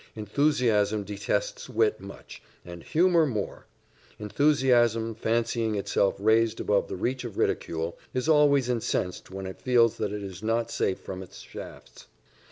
[0.15, 3.67] Enthusiasm detests wit much, and humour more.
[4.17, 9.97] Enthusiasm, fancying itself raised above the reach of ridicule, is always incensed when it feels
[9.97, 12.07] that it is not safe from its shafts.